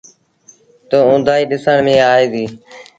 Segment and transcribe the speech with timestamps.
[0.89, 2.51] تا اُندآئي ڏسڻ ميݩ آئي ديٚ۔